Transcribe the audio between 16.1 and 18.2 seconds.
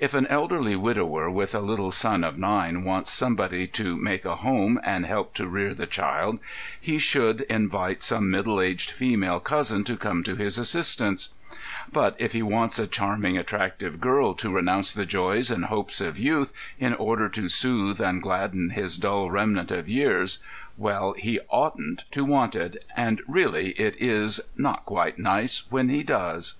youth in order to soothe